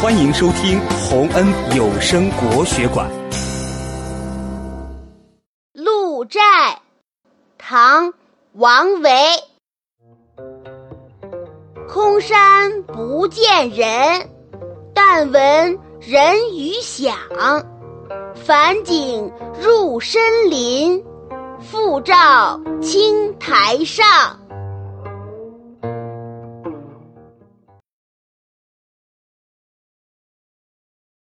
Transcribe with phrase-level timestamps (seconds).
[0.00, 3.10] 欢迎收听洪恩有声国学馆。
[5.72, 6.38] 鹿柴
[7.58, 8.14] 唐
[8.52, 9.10] 王维。
[11.88, 14.30] 空山不见人
[14.94, 17.12] 但闻人语响。
[18.36, 21.04] 返景入深林
[21.58, 24.06] 复照青苔上。